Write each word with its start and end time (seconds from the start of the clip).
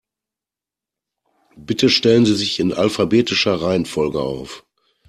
Bitte 1.55 1.87
stellen 1.91 2.25
Sie 2.25 2.33
sich 2.33 2.59
in 2.59 2.73
alphabetischer 2.73 3.61
Reihenfolge 3.61 4.19
auf. 4.19 4.65